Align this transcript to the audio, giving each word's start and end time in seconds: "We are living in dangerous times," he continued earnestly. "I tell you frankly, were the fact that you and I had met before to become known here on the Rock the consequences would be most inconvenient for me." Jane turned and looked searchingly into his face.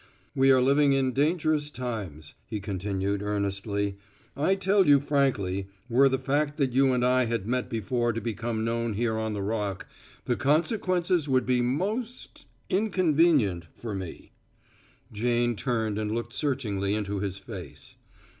"We 0.33 0.49
are 0.49 0.63
living 0.63 0.93
in 0.93 1.13
dangerous 1.13 1.69
times," 1.69 2.33
he 2.47 2.59
continued 2.59 3.21
earnestly. 3.21 3.99
"I 4.35 4.55
tell 4.55 4.87
you 4.87 4.99
frankly, 4.99 5.67
were 5.91 6.09
the 6.09 6.17
fact 6.17 6.57
that 6.57 6.71
you 6.73 6.91
and 6.93 7.05
I 7.05 7.25
had 7.25 7.45
met 7.45 7.69
before 7.69 8.11
to 8.11 8.19
become 8.19 8.65
known 8.65 8.93
here 8.93 9.15
on 9.19 9.33
the 9.33 9.43
Rock 9.43 9.85
the 10.25 10.35
consequences 10.35 11.29
would 11.29 11.45
be 11.45 11.61
most 11.61 12.47
inconvenient 12.67 13.65
for 13.77 13.93
me." 13.93 14.31
Jane 15.13 15.55
turned 15.55 15.99
and 15.99 16.11
looked 16.11 16.33
searchingly 16.33 16.95
into 16.95 17.19
his 17.19 17.37
face. 17.37 17.93